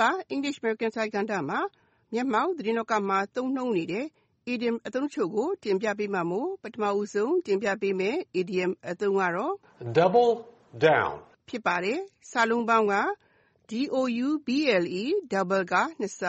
[0.00, 1.60] ပါ English American စာကဏ္ဍမှာ
[2.12, 4.06] မျက်မှောက်သတင်းတော့ကမှာ သုံးနှုန်းနေတဲ့
[4.52, 9.54] idiom အသုံးချို့ကို တင်ပြပေးမှာမို့ ပထမဦးဆုံး တင်ပြပေးမယ် idiom အသုံးကတော့
[9.98, 10.32] double
[10.86, 11.14] down
[11.48, 11.98] ဖြစ်ပါတယ်
[12.30, 12.94] စာလုံးပေါင်းက
[15.32, 16.22] double ကနှစ်ဆ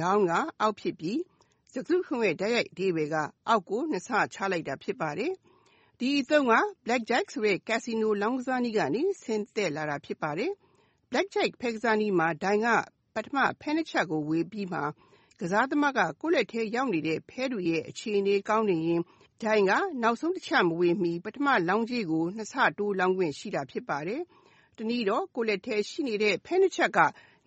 [0.00, 1.20] down ကအောက်ဖြစ်ပြီး
[1.72, 3.16] စကားစုတခုလုံးရဲ့တိုက်ရိုက်အဓိပ္ပါယ်က
[3.48, 5.32] အောက်ကိုနှစ်ဆချလိုက်တာဖြစ်ပါတယ်
[5.98, 6.54] ဒီအသုံးက
[6.84, 10.52] blackjack ဆိုတဲ့ casino လောင်းကစားနည်းကနေဆင်းသက်လာတာဖြစ်ပါတယ်
[11.12, 12.66] blackjack ဖဲကစားနည်းမှာ ဒိုင်က
[13.14, 14.80] ပထမ ဖဲနှစ်ချပ်ကို ဝေပြီးမှ
[15.40, 19.00] ကစားသမားက ကိုယ့်လက်ထဲရောက်နေတဲ့ ဖဲတွေရဲ့ အခြေအနေကောင်းနေရင်
[19.42, 24.20] ဒိုင်က နောက်ဆုံးတစ်ချပ်မဝေမီ ပထမလောင်းကြေးကို နှစ်ဆတိုးလောင်းခွင့် ရှိတာဖြစ်ပါတယ်။
[24.76, 26.98] တနည်းတော့ ကိုယ့်လက်ထဲရှိနေတဲ့ ဖဲနှစ်ချပ်က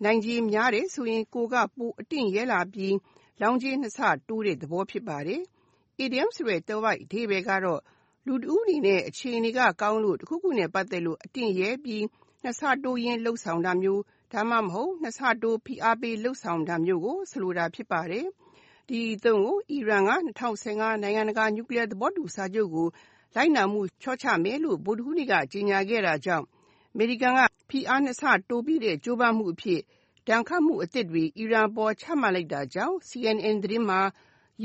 [0.04, 2.94] နိုင်ခြေများတယ်ဆိုရင် ကိုယ်က ပိုအတင့်ရဲလာပြီး
[3.40, 5.40] လောင်းကြေးနှစ်ဆတိုးတဲ့သဘော ဖြစ်ပါတယ်။
[6.04, 7.80] Idiom ဆိုတဲ့သွယ်ဝိုက်အဓိပ္ပါယ်ကတော့
[8.26, 12.04] လူတဦးအနေနဲ့ အခြေအနေကကောင်းလို့ တခုခုနဲ့ ပတ်သက်လို့ အတင့်ရဲပြီး
[12.44, 18.26] နှစ်ဆတိုးရင်းလှုပ်ဆောင်တာမျိုးဒါမှမဟုတ်နှစ်ဆတိုးဖိအားပေးလှုပ်ဆောင်တာမျိုးကိုဆိုလိုတာဖြစ်ပါတယ်။
[18.88, 20.12] ဒီအသုံးကိုအီရန်က
[20.52, 22.88] 2015နိုင်ငံတကာနျူကလ িয়ার သဘောတူစာချုပ်ကို
[23.36, 26.46] လိုက်နာမှုလျှော့ချမယ်လို့ဗုဒ္ဓဟူးနေ့ကကြေညာခဲ့တာကြောင့်
[26.92, 29.80] အမေရိကန်ကဖိအားနှစ်ဆတိုးပြီးတဲ့ကြိုးပမ်းမှုအဖြစ်
[30.28, 34.00] ဒဏ်ခတ်မှုအသစ်တွေအီရန်အပေါ်ချမှတ်လိုက်တာကြောင့် CNN သတင်းမှာ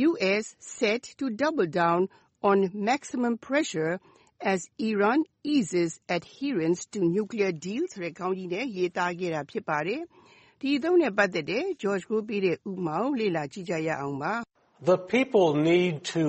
[0.08, 0.46] US
[0.78, 2.02] set to double down
[2.50, 2.58] on
[2.90, 3.94] maximum pressure
[4.42, 10.02] as Iran eases adherence to nuclear deal ဆိုတဲ့ခေါင်းကြီးနဲ့ရေးသားခဲ့တာဖြစ်ပါတယ်။
[10.62, 14.34] ဒီအသုံးနဲ့ပတ်သက်တဲ့ George ကိုပေးတဲ့ဥပမာကိုလေ့လာကြည့်ကြရအောင်ပါ။
[14.92, 16.24] The people need to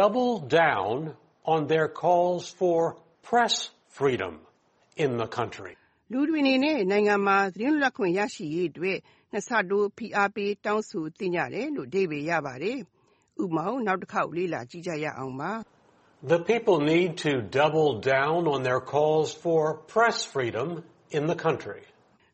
[0.00, 0.96] double down
[1.54, 2.78] on their calls for
[3.28, 3.54] press
[3.98, 4.34] freedom
[5.04, 5.74] in the country.
[6.12, 8.98] လူတွေအနေနဲ့နိုင်ငံမှာသတင်းလွတ်လပ်ခွင့်ရရှိရေးအတွက်
[9.32, 12.78] နှစ်ဆတိုးဖိအားပေးတောင်းဆိုသင့်ကြတယ်လို့အဓိပ္ပာယ်ရပါတယ်။
[13.42, 15.52] ဥပမာကိုနောက်တစ်ခေါက်လေ့လာကြည့်ကြရအောင်ပါ။
[16.31, 19.61] The people need to double down on their calls for
[19.93, 20.67] press freedom
[21.17, 21.83] in the country.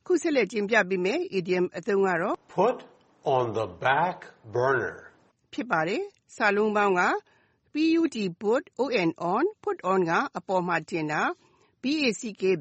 [0.05, 2.77] ခုဆက်လက်တင်ပြပေးမယ့် idiom အသုံးကတော့ Put
[3.35, 4.17] on the back
[4.55, 4.97] burner.
[5.53, 6.03] ဖြစ်ပါတယ်။
[6.35, 7.03] စာလုံးပေါင်းက
[8.43, 11.21] put on on put on ကအပေါ်မှာတင်တာ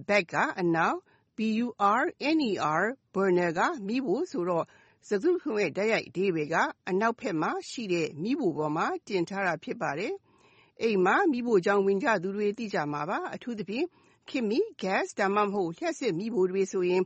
[0.09, 0.99] back ကအနောက်
[1.39, 2.85] burner
[3.15, 4.65] burner ကမီးဖိုဆိုတော့
[5.09, 6.57] စကားစုတခုလုံးရဲ့တိုက်ရိုက်အဓိပ္ပါယ်က
[6.91, 10.13] အနောက်ဘက်မှာရှိတဲ့မီးဖိုပေါ်မှာတင်ထားတာဖြစ်ပါတယ်။
[10.84, 13.86] အိမ်မှာ မီးဖိုချောင်ဝင်ကြသူတွေ သိကြမှာပါ။အထူးသဖြင့်
[14.30, 17.04] ခေတ်မီ gas ဒါမှမဟုတ် လျှပ်စစ်မီးဖိုတွေဆိုရင်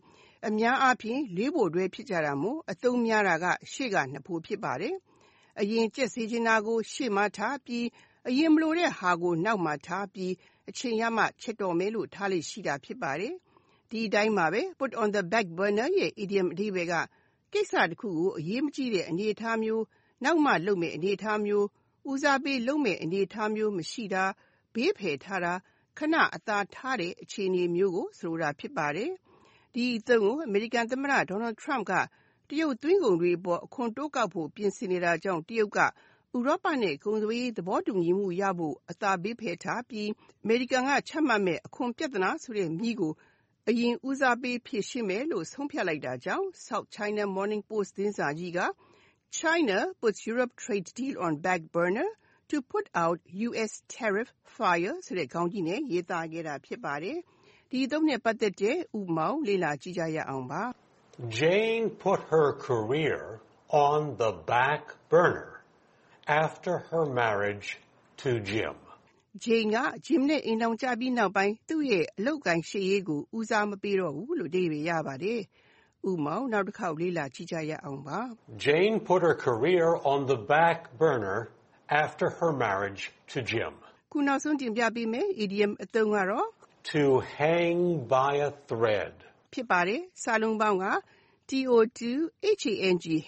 [0.47, 4.95] အများအားဖြင့်လေးဖိုတွဲ ဖြစ်ကြတာမို့ အသုံးများတာက ရှေ့ကနှစ်ဖို ဖြစ်ပါတယ်။
[5.59, 7.85] အရင်ကျက်စေချင်တာကို ရှေ့မှာထားပြီး
[8.27, 10.33] အရင်မလိုတဲ့ဟာကို နောက်မှာထားပြီး
[10.69, 13.33] အချိန်ရမှ ချက်တော့မယ်လို့ ထားလေ့ရှိတာ ဖြစ်ပါတယ်။
[13.89, 16.93] ဒီအတိုင်းပါပဲ put on the back burner ရဲ့ idiom အဓိပ္ပာယ်က
[17.53, 19.83] ကိစ္စတစ်ခုကို အရေးမကြီးတဲ့ အနေအထားမျိုး
[20.23, 21.65] နောက်မှလုပ်မယ့် အနေအထားမျိုး
[22.11, 24.25] ဦးစားပေးလုပ်မယ့် အနေအထားမျိုးမရှိတာ
[24.75, 25.53] ဘေးဖယ်ထားတာ
[25.97, 29.11] ခဏအသာထားတဲ့ အခြေအနေမျိုးကို ဆိုလိုတာ ဖြစ်ပါတယ်။
[29.73, 31.93] ဒီအသုံးကို အမေရိကန်သမ္မတ Donald Trump က
[32.49, 35.87] တရုတ်သွင်းကုန်တွေအပေါ် အခွန်တိုးကောက်ဖို့ ပြင်ဆင်နေတာကြောင့် တရုတ်က ဥ
[36.45, 40.09] ရောပနဲ့ ကုန်သွယ်ရေး သဘောတူညီမှုရဖို့ အသာဘေးဖယ်ထားပြီး
[40.43, 43.13] အမေရိကန်က ချမှတ်မယ့် အခွန်ပြဿနာဆိုတဲ့ မီးကို
[43.69, 48.59] အရင်ဦးစားပေး ဖြေရှင်းမယ်လို့ ဆုံးဖြတ်လိုက်တာကြောင့် South China Morning Post သတင်းစာကြီးက
[49.34, 52.08] China puts Europe trade deal on back burner
[52.50, 53.18] to put out
[53.48, 57.18] US tariff fire ဆိုတဲ့ခေါင်းကြီးနဲ့ရေးသားခဲ့တာဖြစ်ပါတယ်။
[57.70, 60.62] ဒီအသုံးနဲ့ပတ်သက်တဲ့ဥပမာကိုလေ့လာကြည့်ကြရအောင်ပါ။
[61.38, 63.20] Jane put her career
[63.88, 65.50] on the back burner
[66.44, 67.68] after her marriage
[68.22, 68.76] to Jim.
[69.44, 75.40] Jane က Jim နဲ့အိမ်ထောင်ကျပြီးနောက်ပိုင်းသူ့ရဲ့အလုပ်အကိုင်ရှေ့ရေးကိုဦးစားမပေးတော့ဘူးလို့အဓိပ္ပာယ်ရပါတယ်။
[76.10, 78.18] ဥပမာကိုနောက်တစ်ခေါက်လေ့လာကြည့်ကြရအောင်ပါ။
[78.64, 81.38] Jane put her career on the back burner
[82.02, 83.02] after her marriage
[83.32, 83.72] to Jim.
[84.12, 86.48] ခုနောက်ဆုံးတင်ပြပေးမယ့် idiom အသုံးကတော့
[86.94, 87.02] To
[87.38, 87.78] hang
[88.14, 89.14] by a thread.
[89.52, 90.86] ဖြစ်ပါတယ်။စာလုံးပေါင်းက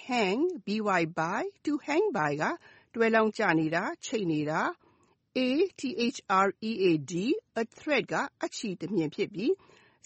[0.08, 0.40] hang
[1.20, 2.44] by to hang by က
[2.94, 4.60] တွဲလောင်းကျနေတာချိတ်နေတာ
[7.62, 8.14] a thread က
[8.44, 9.52] အချည်တမြင်ဖြစ်ပြီး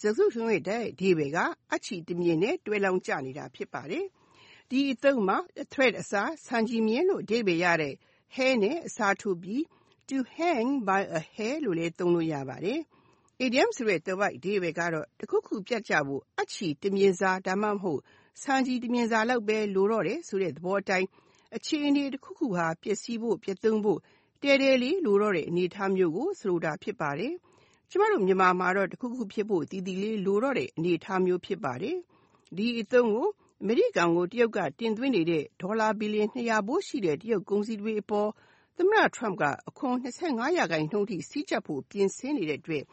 [0.01, 1.39] စကားစုတခုလုံးရဲ့တိုက်ရိုက်အဓိပ္ပါယ်က
[1.73, 4.05] အချည်တမြင်နဲ့တွဲလောင်းကျနေတာဖြစ်ပါတယ်။
[4.69, 5.37] ဒီအသုံးမှာ
[5.71, 7.93] thread အစားဆံချည်မျှင်လို့အဓိပ္ပါယ်ရတဲ့
[8.35, 9.61] hair နဲ့အစားထိုးပြီး
[10.09, 12.79] to hang by a hair လို့လည်းသုံးလို့ရပါတယ်။
[13.45, 18.01] Idiom ဆိုတဲ့သွယ်ဝိုက်အဓိပ္ပါယ်ကတော့တခုခုပြတ်ကျဖို့အချည်တမြင်စာဒါမှမဟုတ်
[18.41, 21.07] ဆံချည်တမြင်စာလောက်ပဲလိုတော့တယ်ဆိုတဲ့သဘောအတိုင်း
[21.55, 23.99] အခြေအနေတခုခုဟာပျက်စီးဖို့ပျက်သုဉ်းဖို့
[24.41, 27.33] တည်းတည်းလေးလိုတော့တဲ့အနေအထားမျိုးကိုဆိုလိုတာဖြစ်ပါတယ်။
[27.93, 31.97] ကျမတို့မြန်မာမှာတော့ တခုခုဖြစ်ဖို့တည်တည်လေးလိုတော့တဲ့ အနေအထားမျိုး ဖြစ်ပါတယ်။
[32.57, 33.27] ဒီအသုံးကို
[33.61, 38.29] အမေရိကန်ကို တရုတ်က တင်သွင်းနေတဲ့ ဒေါ်လာဘီလီယံ200ဘိုးရှိတဲ့ တရုတ်ကုန်စည်တွေအပေါ်
[38.77, 42.83] သမ္မတ Trump က အခွန်25ရာခိုင်နှုန်းထိ စည်းကြပ်ဖို့ ပြင်ဆင်နေတဲ့အတွက်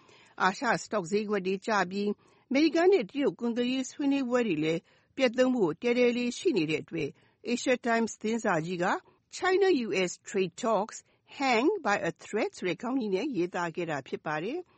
[0.42, 2.08] အာရှ stock ဈေးကွက်တွေကျပြီး
[2.48, 4.80] အမေရိကန်နဲ့ တရုတ် ကုန်သွယ်ရေး ဆွေးနွေးပွဲတွေလည်း
[5.16, 7.08] ပျက်သုဉ်းဖို့တဲတဲလေး ရှိနေတဲ့အတွက်
[7.48, 8.86] Asia Times သတင်းစာကြီးက
[9.36, 10.98] China-US trade talks
[11.38, 14.60] hang by a thread ဆိုတဲ့ ခေါင်းကြီးနဲ့ ရေးသားခဲ့တာ ဖြစ်ပါတယ်။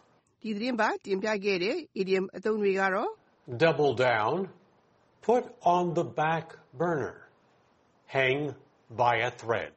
[0.41, 3.11] ဒီသတင်းပတ်တင်ပြခဲ့တဲ့ idiom အသုံးတွေကတော့
[3.63, 4.35] double down,
[5.27, 5.43] put
[5.75, 6.45] on the back
[6.79, 7.17] burner,
[8.15, 8.39] hang
[9.01, 9.71] by a thread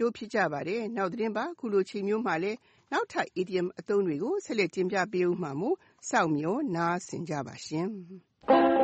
[0.00, 2.52] တို့ဖြစ်ကြပါတယ်။နောက်သတင်းပတ်ခုလိုချိန်မျိုးမှာလဲ
[2.92, 5.76] နောက်ထပ် idiom အသုံးတွေကိုဆက်လက်တင်ပြပေးဦးမှာမို့
[6.10, 7.86] စောင့်မျှော်နားဆင်ကြပါရှင်။